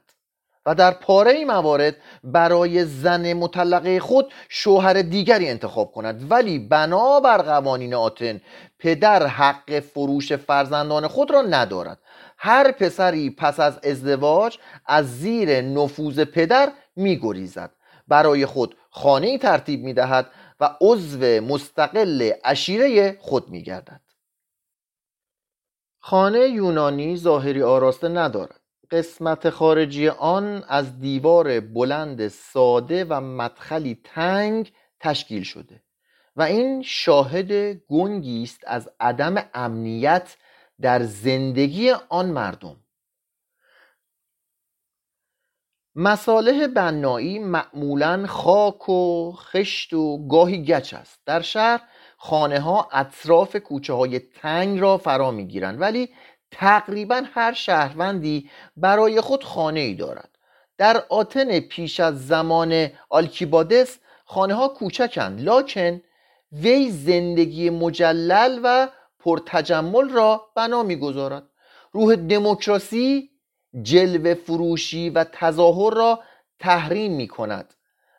[0.66, 6.32] و در پاره موارد برای زن مطلقه خود شوهر دیگری انتخاب کند.
[6.32, 8.42] ولی بنابر قوانین آتن
[8.80, 12.00] پدر حق فروش فرزندان خود را ندارد.
[12.38, 17.72] هر پسری پس از ازدواج از زیر نفوذ پدر میگریزد.
[18.08, 24.02] برای خود خانه ترتیب می‌دهد و عضو مستقل اشیره خود میگردد.
[26.06, 28.62] خانه یونانی ظاهری آراسته ندارد.
[28.92, 35.84] قسمت خارجی آن از دیوار بلند ساده و مدخلی تنگ تشکیل شده
[36.36, 40.38] و این شاهد گنگی است از عدم امنیت
[40.82, 42.76] در زندگی آن مردم.
[45.96, 51.20] مصالح بنایی معمولا خاک و خشت و گاهی گچ است.
[51.26, 51.82] در شهر
[52.26, 56.10] خانه ها اطراف کوچه های تنگ را فرا می گیرند ولی
[56.52, 60.30] تقریبا هر شهروندی برای خود خانه ای دارد.
[60.78, 66.02] در آتن پیش از زمان آلکیبادس خانه ها کوچکند لاکن
[66.52, 68.88] وی زندگی مجلل و
[69.20, 71.44] پرتجمل را بنا می‌گذارد.
[71.92, 73.30] روح دموکراسی
[73.82, 76.20] جلوه فروشی و تظاهر را
[76.60, 77.74] تحریم می کند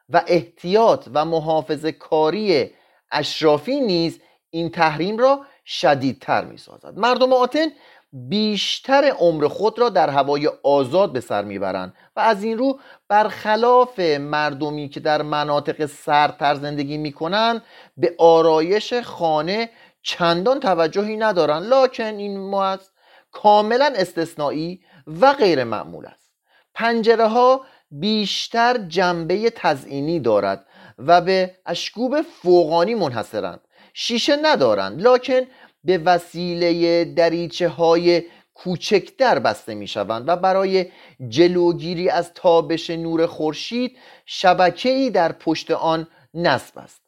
[0.08, 2.70] و احتیاط و محافظ کاری
[3.14, 7.66] اشرافی نیز این تحریم را شدیدتر می سازد مردم آتن
[8.12, 13.98] بیشتر عمر خود را در هوای آزاد به سر می‌برند و از این رو برخلاف
[14.20, 17.62] مردمی که در مناطق سردتر زندگی می‌کنند
[17.96, 19.70] به آرایش خانه
[20.02, 21.62] چندان توجهی ندارند.
[21.62, 22.90] لاکن این موز
[23.32, 24.80] کاملا استثنایی
[25.20, 26.30] و غیر معمول است.
[26.74, 30.66] پنجره ها بیشتر جنبه تزئینی دارد
[30.98, 33.60] و به اشکوب فوقانی منحصرند.
[33.94, 35.40] شیشه ندارند لاکن
[35.84, 38.22] به وسیله دریچه های
[38.54, 40.86] کوچکتر بسته می شوند و برای
[41.28, 47.00] جلوگیری از تابش نور خورشید شبکه ای در پشت آن نصب است.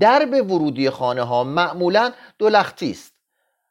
[0.00, 3.12] درب ورودی خانه ها معمولا دولختی است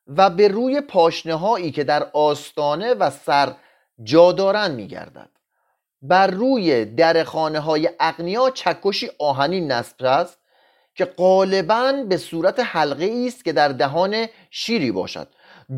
[0.08, 3.56] و به روی پاشنه هایی که در آستانه و سر
[4.04, 5.30] جا دارند می گردد
[6.08, 7.90] بر روی در خانه های
[8.54, 10.38] چکشی آهنی نصب است
[10.96, 15.28] که غالبا به صورت حلقه است که در دهان شیری باشد.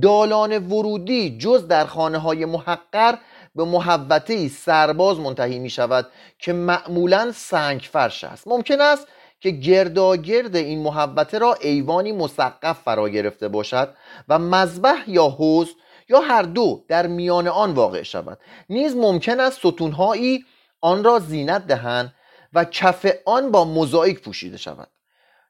[0.01, 3.17] دالان ورودی جز در خانه های محقر
[3.55, 6.07] به محوطه سرباز منتهی می شود
[6.39, 8.47] که معمولا سنگ فرش است.
[8.47, 9.07] ممکن است
[9.39, 13.93] که گرداگرد این محوطه را ایوانی مسقف فرا گرفته باشد
[14.27, 15.75] و مذبح یا حوز
[16.09, 18.39] یا هر دو در میان آن واقع شود
[18.69, 20.45] نیز ممکن است ستونهایی
[20.81, 22.13] آن را زینت دهند
[22.53, 24.87] و کف آن با موزاییک پوشیده شود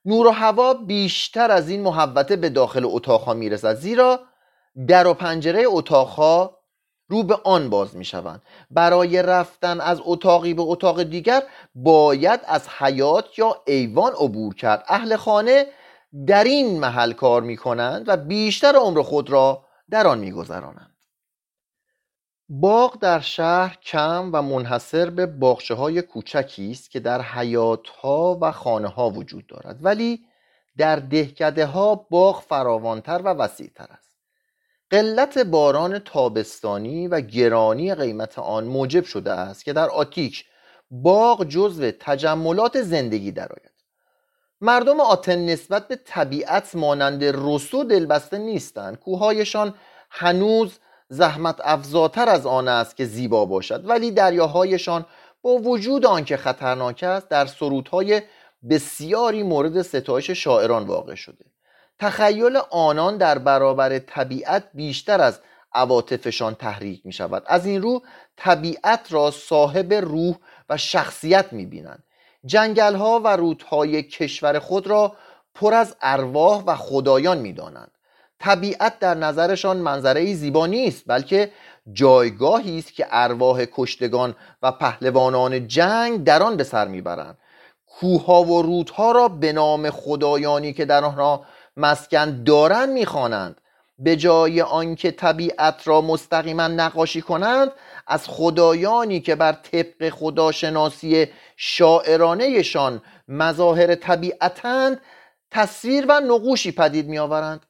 [0.05, 4.19] نور و هوا بیشتر از این محوطه به داخل اتاقها می‌رسد زیرا
[4.87, 6.57] در و پنجره اتاقها
[7.09, 8.41] رو به آن باز می شوند
[8.71, 11.43] برای رفتن از اتاقی به اتاق دیگر
[11.75, 14.83] باید از حیات یا ایوان عبور کرد.
[14.87, 15.65] اهل خانه
[16.27, 20.97] در این محل کار می کنند و بیشتر عمر خود را در آن می گذرانند.
[22.50, 28.38] باغ در شهر کم و منحصر به باغچه های کوچکی است که در حیات ها
[28.41, 30.26] و خانه ها وجود دارد ولی
[30.78, 34.17] در دهکده ها باغ فراوانتر و وسیعتر است
[34.89, 40.45] قلت باران تابستانی و گرانی قیمت آن موجب شده است که در آتیک
[40.91, 43.76] باغ جزو تجملات زندگی درآید
[44.61, 49.73] مردم آتن نسبت به طبیعت مانند رسو دلبسته نیستند کوههایشان
[50.09, 55.05] هنوز زحمت افزاتر از آن است که زیبا باشد ولی دریاهایشان
[55.41, 58.21] با وجود آنکه خطرناک است در سرودهای
[58.69, 61.45] بسیاری مورد ستایش شاعران واقع شده.
[61.99, 65.39] تخیل آنان در برابر طبیعت بیشتر از
[65.73, 68.03] عواطفشان تحریک می شود از این رو
[68.37, 70.35] طبیعت را صاحب روح
[70.69, 72.03] و شخصیت می بینند
[72.47, 75.15] جنگل ها و رودهای کشور خود را
[75.55, 77.91] پر از ارواح و خدایان می دانند
[78.39, 81.51] طبیعت در نظرشان منظره زیبا نیست بلکه
[81.93, 87.38] جایگاهی است که ارواح کشتگان و پهلوانان جنگ در آن به سر می‌برند.
[87.88, 91.45] کوهها و رودها را به نام خدایانی که در آنها
[91.77, 93.62] مسکن دارند می‌خوانند.
[93.99, 97.71] به جای آنکه طبیعت را مستقیما نقاشی کنند
[98.07, 105.01] از خدایانی که بر طبق خداشناسی شاعرانهشان مظاهر طبیعتند
[105.51, 107.65] تصویر و نقوشی پدید میآورند.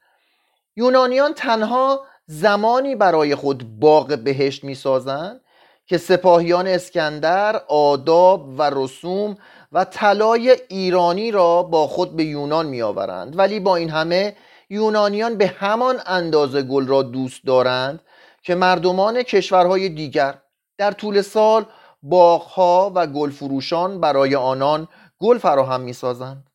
[0.76, 5.42] یونانیان تنها زمانی برای خود باغ بهشت می‌سازند
[5.86, 9.38] که سپاهیان اسکندر آداب و رسوم
[9.72, 13.38] و طلای ایرانی را با خود به یونان میآورند.
[13.38, 14.36] ولی با این همه
[14.70, 18.02] یونانیان به همان اندازه گل را دوست دارند
[18.44, 20.42] که مردمان کشورهای دیگر
[20.78, 21.66] در طول سال
[22.04, 24.88] باغها و گل فروشان برای آنان
[25.20, 26.50] گل فراهم می‌سازند.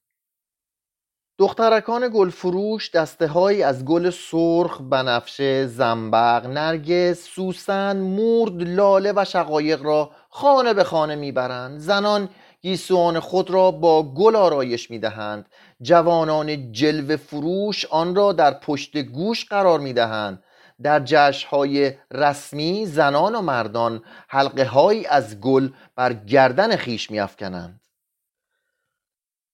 [1.39, 9.83] دخترکان گلفروش دسته هایی از گل سرخ، بنفشه، زنبق، نرگس، سوسن، مورد، لاله و شقایق
[9.83, 11.79] را خانه به خانه می‌برند.
[11.79, 12.29] زنان
[12.61, 15.47] گیسوان خود را با گل آرایش می‌دهند.
[15.83, 20.45] جوانان جلو فروش آن را در پشت گوش قرار می‌دهند.
[20.83, 27.81] در های رسمی زنان و مردان حلقه هایی از گل بر گردن خیش میافکنند.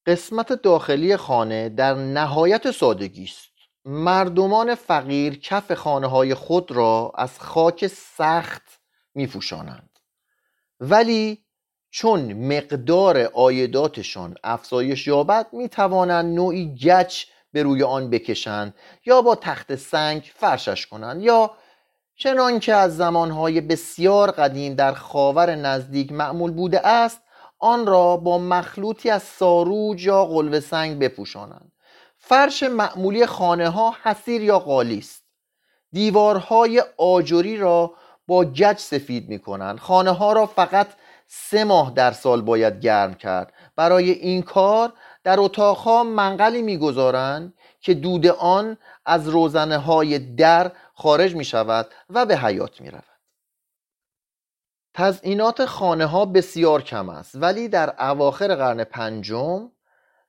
[0.07, 3.49] قسمت داخلی خانه در نهایت سادگی است.
[3.85, 8.81] مردمان فقیر کف خانه های خود را از خاک سخت
[9.15, 9.99] میفوشانند
[10.81, 11.45] ولی
[11.91, 18.75] چون مقدار عایداتشان افزایش یابد می توانند نوعی گچ به روی آن بکشند
[19.07, 21.51] یا با تخت سنگ فرشش کنند یا
[22.17, 27.21] چنان که از زمانهای بسیار قدیم در خاور نزدیک معمول بوده است
[27.59, 31.73] آن را با مخلوطی از ساروج یا قلب سنگ بپوشانند.
[32.19, 35.25] فرش معمولی خانه ها حسیر یا قالی است.
[35.93, 37.95] دیوارهای آجری را
[38.27, 40.89] با گچ سفید می کنند خانه ها را فقط
[41.29, 43.53] سه ماه در سال باید گرم کرد.
[43.77, 44.93] برای این کار
[45.25, 52.27] در اتاقها منقلی می‌گذارند که دود آن از روزنه های در خارج می شود و
[52.27, 53.05] به حیات می رود
[54.95, 59.71] تزئینات خانه ها بسیار کم است ولی در اواخر قرن پنجم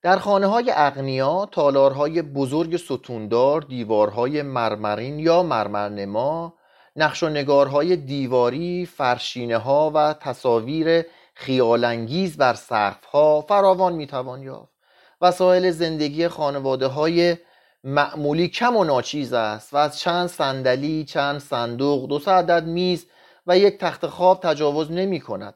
[0.01, 6.53] در خانه های اغنیا تالارهای بزرگ ستوندار دیوارهای مرمرین یا مرمرنما
[6.99, 14.73] نقش و نگارهای دیواری فرشینه ها و تصاویر خیالانگیز بر سقف ها فراوان می‌توان یافت.
[15.21, 17.37] وسایل زندگی خانواده های
[17.83, 23.05] معمولی کم و ناچیز است و از چند صندلی چند صندوق دو عدد میز
[23.47, 25.53] و یک تخت خواب تجاوز نمی کند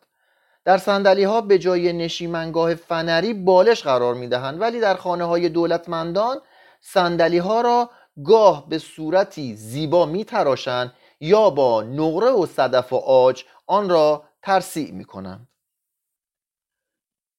[0.66, 5.50] در سندلی ها به جای نشیمنگاه فنری بالش قرار می دهند ولی در خانه های
[5.50, 6.38] دولتمندان
[6.82, 7.90] سندلی ها را
[8.26, 14.24] گاه به صورتی زیبا می تراشند یا با نقره و صدف و آج آن را
[14.42, 15.48] ترسیع می کنند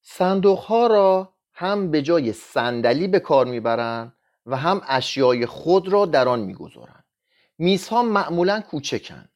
[0.02, 4.12] صندوق ها را هم به جای صندلی به کار می‌برند
[4.46, 7.04] و هم اشیای خود را در آن می‌گذارند.
[7.58, 9.30] میزها معمولا کوچکند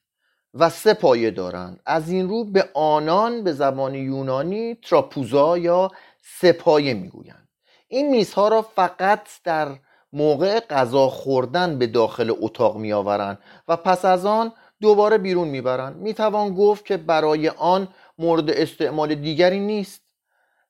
[0.55, 1.81] و سه پایه دارند.
[1.87, 5.91] از این رو به آنان به زبان یونانی تراپوزا یا
[6.23, 7.49] سپایه می‌گویند.
[7.89, 9.79] این میزها را فقط در
[10.13, 13.39] موقع غذا خوردن به داخل اتاق میآورند
[13.69, 17.89] و پس از آن دوباره بیرون می‌برند می‌توان گفت که برای آن
[18.19, 20.03] مورد استعمال دیگری نیست.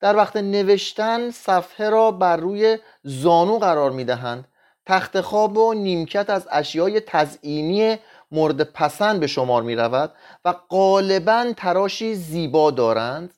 [0.00, 4.48] در وقت نوشتن صفحه را بر روی زانو قرار می‌دهند.
[4.86, 7.96] تخت خواب و نیمکت از اشیای تزئینی
[8.32, 10.12] مورد پسند به شمار می رود
[10.44, 13.34] و غالبا تراشی زیبا دارند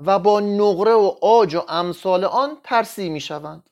[0.00, 3.70] و با نقره و آج و امثال آن ترسی می شوند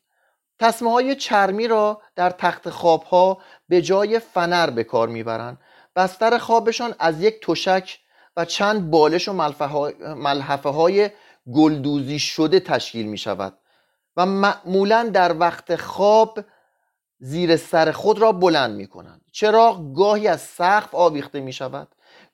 [0.61, 3.39] تصمه های چرمی را در تخت خواب ها
[3.69, 5.59] به جای فنر به کار می‌برند.
[5.97, 7.99] بستر خوابشان از یک تشک
[8.37, 9.33] و چند بالش و
[10.17, 11.11] ملحفه های
[11.55, 13.59] گلدوزی شده تشکیل می شود
[14.17, 16.39] و معمولا در وقت خواب
[17.19, 21.89] زیر سر خود را بلند می کنند چراغ گاهی از سقف آویخته می شود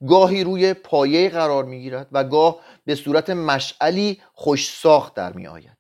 [0.08, 5.46] گاهی روی پایه قرار می گیرد و گاه به صورت مشعلی خوش ساخت در می
[5.46, 5.75] آید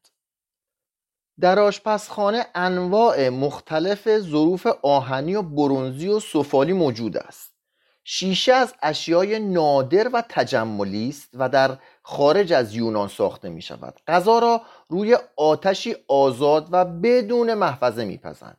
[1.40, 7.52] در آشپزخانه انواع مختلف ظروف آهنی و برونزی و سفالی موجود است.
[8.04, 13.94] شیشه از اشیای نادر و تجملی است و در خارج از یونان ساخته می شود
[14.08, 18.56] غذا را روی آتشی آزاد و بدون محفظه میپزند.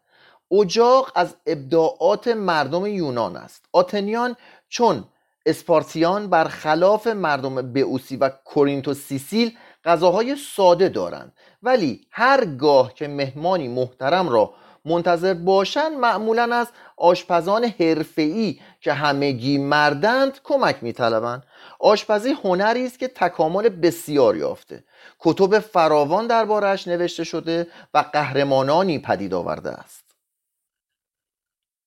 [0.52, 3.66] اجاق از ابداعات مردم یونان است.
[3.74, 4.36] آتنیان
[4.70, 5.04] چون
[5.46, 11.34] اسپارتیان برخلاف مردم بئوسی و کورینت و سیسیل غذاهای ساده دارند.
[11.64, 14.54] ولی هرگاه که مهمانی محترم را
[14.86, 16.68] منتظر باشند معمولا از
[16.98, 21.44] آشپزان حرفه‌ای که همگی مردند کمک میطلبند.
[21.80, 24.84] آشپزی هنری است که تکامل بسیار یافته.
[25.20, 30.06] کتب فراوان دربارهش نوشته شده و قهرمانانی پدید آورده است.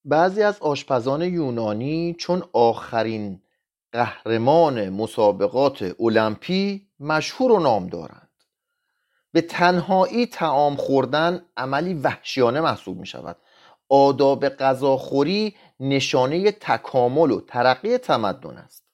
[0.05, 3.43] بعضی از آشپزان یونانی چون آخرین
[3.93, 8.29] قهرمان مسابقات المپی مشهور و نام دارند.
[9.33, 13.37] به تنهایی تعام خوردن عملی وحشیانه محسوب می شود
[13.89, 18.85] آداب غذاخوری نشانه تکامل و ترقی تمدن است.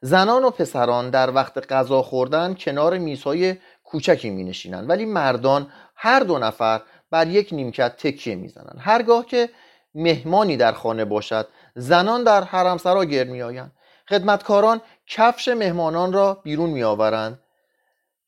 [0.00, 6.20] زنان و پسران در وقت غذا خوردن کنار میزهای کوچکی می نشینند ولی مردان هر
[6.20, 8.76] دو نفر بر یک نیمکت تکیه می‌زنند.
[8.80, 9.50] هرگاه که
[9.94, 13.72] مهمانی در خانه باشد زنان در حرمسرا گرد می آیند
[14.08, 17.40] خدمتکاران کفش مهمانان را بیرون می آورند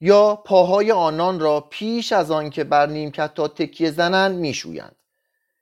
[0.00, 4.96] یا پاهای آنان را پیش از آن که بر نیمکت تا تکیه زنند میشویند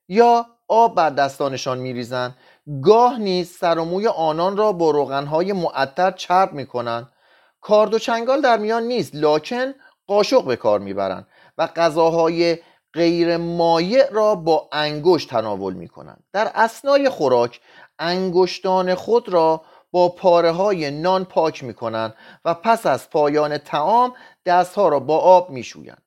[0.09, 2.37] یا آب بر دستانشان میریزند.
[2.83, 7.13] گاه نیز سر و موی آنان را با روغنهای معطر چرب می‌کنند.
[7.61, 9.75] کارد و چنگال در میان نیست لاکن
[10.07, 11.27] قاشق به کار می‌برند
[11.59, 12.59] و غذاهای
[12.95, 16.25] غیر مایع را با انگشت تناول می‌کنند.
[16.33, 17.61] در اسنای خوراک
[17.99, 19.63] انگشتان خود را
[19.95, 22.15] با پاره های نان پاک می کنند
[22.45, 24.15] و پس از پایان تعام
[24.47, 26.03] دستها را با آب می شویند.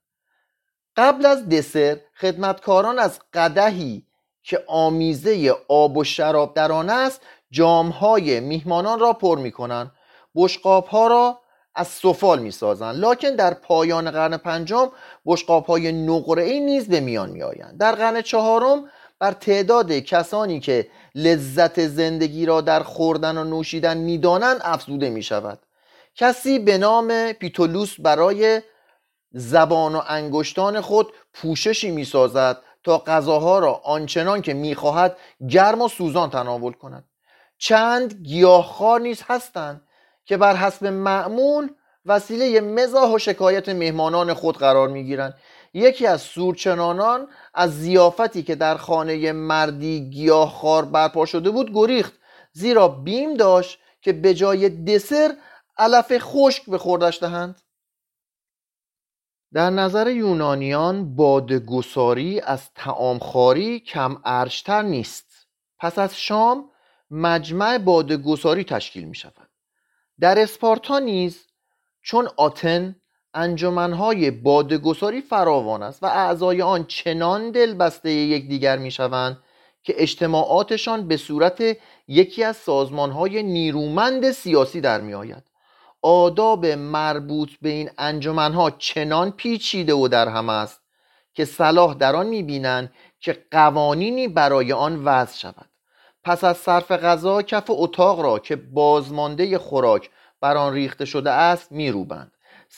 [0.96, 4.06] قبل از دسر خدمتکاران از قدهی
[4.44, 7.22] که آمیزه آب و شراب در آن است
[7.52, 9.92] جامهای میهمانان را پر می کنند
[10.36, 11.40] بشقاب ها را
[11.76, 14.92] از سفال می سازند لکن در پایان قرن پنجم
[15.26, 20.60] بشقاب های نقره ای نیز به میان می آیند در قرن چهارم بر تعداد کسانی
[20.60, 25.60] که لذت زندگی را در خوردن و نوشیدن می‌دانند افزوده می شود
[26.16, 28.62] کسی به نام پیتولوس برای
[29.32, 35.18] زبان و انگشتان خود پوششی می سازد تا غذاها را آنچنان که می‌خواهد
[35.50, 37.04] گرم و سوزان تناول کند.
[37.58, 39.82] چند گیاهخوار نیز هستند
[40.26, 41.70] که بر حسب معمول
[42.06, 45.38] وسیله مزاح و شکایت مهمانان خود قرار می‌گیرند.
[45.78, 52.14] یکی از سورچنانان از زیافتی که در خانه مردی گیاهخوار برپا شده بود گریخت
[52.52, 55.38] زیرا بیم داشت که به جای دسر
[55.78, 57.62] علف خشک به خوردش دهند.
[59.54, 65.48] در نظر یونانیان بادگساری از تعامخواری کم ارجتر نیست.
[65.80, 66.70] پس از شام
[67.12, 69.50] مجمع بادگساری تشکیل می شود
[70.20, 71.48] در اسپارتا نیز
[72.02, 72.96] چون آتن
[73.38, 79.38] انجمنهای بادگساری فراوان است و اعضای آن چنان دلبسته یکدیگر می‌شوند
[79.84, 81.64] که اجتماعاتشان به صورت
[82.08, 85.44] یکی از سازمانهای نیرومند سیاسی در میآید.
[86.02, 90.82] آداب مربوط به این انجمنها چنان پیچیده و در هم است
[91.34, 95.70] که صلاح در آن می‌بینند که قوانینی برای آن وضع شود.
[96.24, 100.10] پس از صرف غذا کف اتاق را که بازمانده خوراک
[100.42, 102.32] بر آن ریخته شده است میروبند.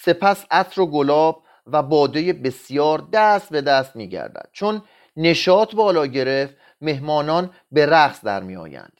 [0.05, 4.81] سپس عطر و گلاب و باده بسیار دست به دست می گردد چون
[5.17, 8.93] نشاط بالا گرفت مهمانان به رقص در می آیند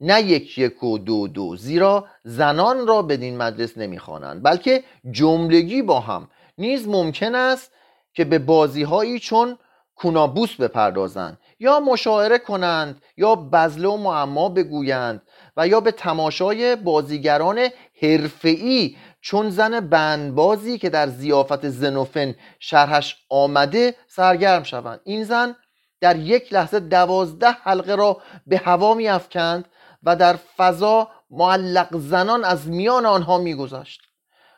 [0.00, 1.56] نه یک یک و دو دو.
[1.56, 6.28] زیرا زنان را بدین مجلس نمی‌خوانند بلکه جملگی با هم.
[6.58, 7.72] نیز ممکن است
[8.14, 9.58] که به بازی هایی چون
[9.96, 15.22] کونابوس بپردازند یا مشاعره کنند یا بزله و معما بگویند
[15.56, 17.68] و یا به تماشای بازیگران
[18.02, 25.00] حرفه‌ای چون زن بندبازی که در زیافت زنوفن شرحش آمده سرگرم شوند.
[25.04, 25.56] این زن
[26.00, 29.64] در یک لحظه دوازده حلقه را به هوا افکند
[30.02, 34.00] و در فضا معلق زنان از میان آنها میگذشت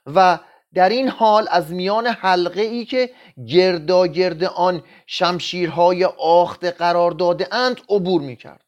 [0.07, 0.39] و
[0.75, 3.11] در این حال از میان حلقه ای که
[3.49, 8.66] گرداگرد آن شمشیرهای آخته قرار داده اند عبور می‌کرد.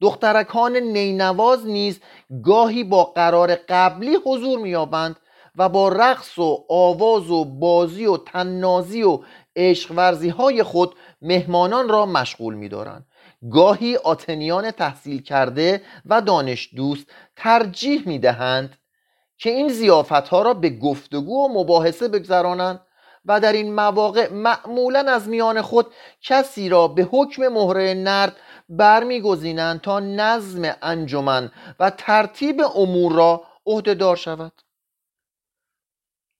[0.00, 2.00] دخترکان نینواز نیز
[2.44, 5.16] گاهی با قرار قبلی حضور مییابند
[5.56, 9.20] و با رقص و آواز و بازی و تنازی و
[9.56, 13.06] عشق ورزی های خود مهمانان را مشغول می‌دارند.
[13.52, 18.76] گاهی آتنیان تحصیل کرده و دانش دوست ترجیح می‌دهند
[19.38, 22.80] که این زیافت ها را به گفتگو و مباحثه بگذرانند
[23.28, 25.86] و در این مواقع معمولا از میان خود
[26.22, 28.36] کسی را به حکم مهره نرد
[28.68, 31.50] برمیگزینند تا نظم انجمن
[31.80, 34.52] و ترتیب امور را عهدهدار شود.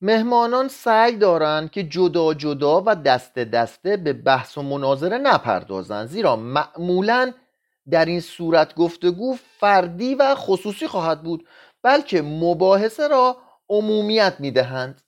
[0.00, 6.36] مهمانان سعی دارند که جدا جدا و دسته دسته به بحث و مناظره نپردازند زیرا
[6.36, 7.32] معمولا
[7.90, 11.48] در این صورت گفتگو فردی و خصوصی خواهد بود
[11.82, 13.36] بلکه مباحثه را
[13.68, 15.02] عمومیت می‌دهند.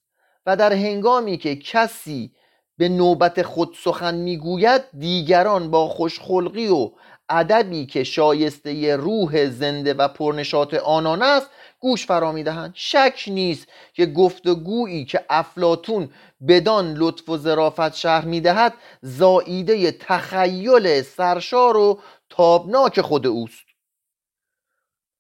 [0.51, 2.33] و در هنگامی که کسی
[2.79, 6.91] به نوبت خود سخن می‌گوید دیگران با خوشخلقی و
[7.29, 12.73] ادبی که شایسته روح زنده و پرنشاط آنان است گوش فرا می‌دهند.
[12.75, 16.11] شک نیست که گفتگویی که افلاتون
[16.49, 23.67] بدان لطف و ظرافت شهر می‌دهد زاییده تخیل سرشار و تابناک خود اوست.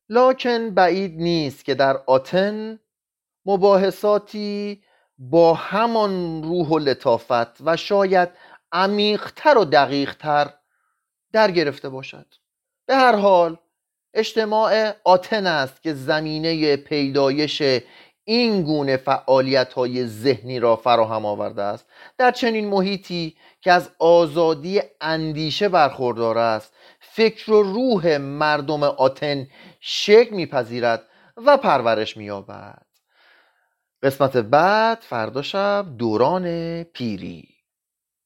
[0.08, 2.78] لاکن بعید نیست که در آتن
[3.46, 4.82] مباحثاتی
[5.22, 8.28] با همان روح و لطافت و شاید
[8.72, 10.50] عمیقتر و دقیقتر
[11.32, 12.26] در گرفته باشد.
[12.86, 13.56] به هر حال
[14.14, 17.62] اجتماع آتن است که زمینه پیدایش
[18.24, 21.86] این گونه فعالیت های ذهنی را فراهم آورده است.
[22.18, 29.46] در چنین محیطی که از آزادی اندیشه برخوردار است فکر و روح مردم آتن
[29.80, 31.02] شکل میپذیرد
[31.36, 32.89] و پرورش مییابد.
[34.02, 36.44] قسمت بعد فردا شب دوران
[36.84, 37.59] پیری.